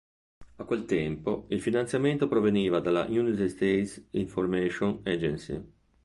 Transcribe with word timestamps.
A 0.57 0.63
quel 0.65 0.85
tempo 0.85 1.45
il 1.49 1.61
finanziamento 1.61 2.27
proveniva 2.27 2.79
dalla 2.79 3.05
United 3.07 3.45
States 3.45 4.07
Information 4.13 4.99
Agency. 5.05 5.61